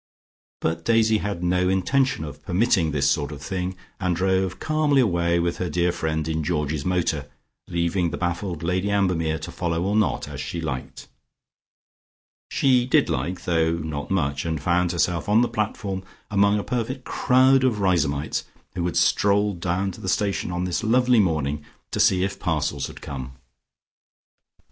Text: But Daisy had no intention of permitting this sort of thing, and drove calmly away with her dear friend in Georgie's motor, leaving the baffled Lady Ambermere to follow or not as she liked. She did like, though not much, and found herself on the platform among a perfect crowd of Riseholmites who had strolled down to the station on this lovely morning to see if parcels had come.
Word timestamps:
But 0.61 0.83
Daisy 0.83 1.19
had 1.19 1.43
no 1.43 1.69
intention 1.69 2.23
of 2.23 2.43
permitting 2.43 2.89
this 2.89 3.07
sort 3.07 3.31
of 3.31 3.39
thing, 3.39 3.75
and 3.99 4.15
drove 4.15 4.57
calmly 4.59 4.99
away 4.99 5.37
with 5.37 5.57
her 5.57 5.69
dear 5.69 5.91
friend 5.91 6.27
in 6.27 6.43
Georgie's 6.43 6.83
motor, 6.83 7.29
leaving 7.67 8.09
the 8.09 8.17
baffled 8.17 8.63
Lady 8.63 8.89
Ambermere 8.89 9.37
to 9.37 9.51
follow 9.51 9.83
or 9.83 9.95
not 9.95 10.27
as 10.27 10.41
she 10.41 10.59
liked. 10.59 11.07
She 12.49 12.87
did 12.87 13.09
like, 13.11 13.43
though 13.43 13.73
not 13.73 14.09
much, 14.09 14.43
and 14.43 14.59
found 14.59 14.91
herself 14.91 15.29
on 15.29 15.43
the 15.43 15.47
platform 15.47 16.01
among 16.31 16.57
a 16.57 16.63
perfect 16.63 17.03
crowd 17.03 17.63
of 17.63 17.75
Riseholmites 17.79 18.45
who 18.73 18.83
had 18.87 18.97
strolled 18.97 19.59
down 19.59 19.91
to 19.91 20.01
the 20.01 20.09
station 20.09 20.51
on 20.51 20.63
this 20.63 20.83
lovely 20.83 21.19
morning 21.19 21.63
to 21.91 21.99
see 21.99 22.23
if 22.23 22.39
parcels 22.39 22.87
had 22.87 23.01
come. 23.01 23.33